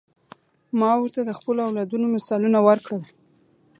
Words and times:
ما 0.79 0.91
ورته 0.97 1.19
د 1.23 1.31
خپلو 1.39 1.59
اولادونو 1.67 2.05
مثالونه 2.15 2.59
ورکړل. 2.67 3.03